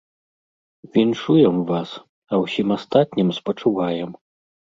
Віншуем 0.95 1.57
вас, 1.73 1.91
а 1.99 2.33
ўсім 2.45 2.67
астатнім 2.77 3.29
спачуваем. 3.41 4.09